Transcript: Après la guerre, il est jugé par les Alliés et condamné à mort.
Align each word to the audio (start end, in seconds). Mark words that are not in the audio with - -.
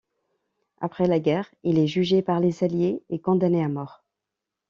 Après 0.79 1.05
la 1.05 1.19
guerre, 1.19 1.53
il 1.61 1.77
est 1.77 1.85
jugé 1.85 2.23
par 2.23 2.39
les 2.39 2.63
Alliés 2.63 3.03
et 3.11 3.19
condamné 3.21 3.63
à 3.63 3.67
mort. 3.69 4.03